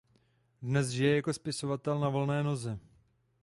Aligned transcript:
Dnes 0.61 0.89
žije 0.89 1.15
jako 1.15 1.33
spisovatel 1.33 1.99
na 1.99 2.09
volné 2.09 2.43
noze. 2.43 2.77